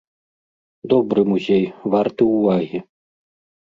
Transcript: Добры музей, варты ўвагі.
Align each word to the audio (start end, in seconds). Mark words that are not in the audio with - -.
Добры 0.95 1.27
музей, 1.33 1.71
варты 1.97 2.21
ўвагі. 2.35 2.87